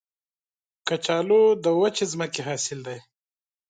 کچالو 0.87 1.41
د 1.63 1.65
وچې 1.79 2.05
ځمکې 2.13 2.41
حاصل 2.47 2.79
دی 2.87 2.99